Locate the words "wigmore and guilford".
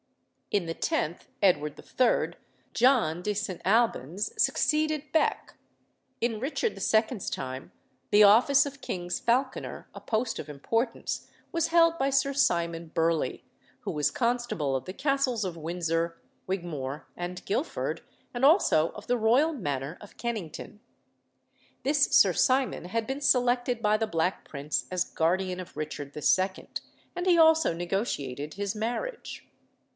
16.47-18.01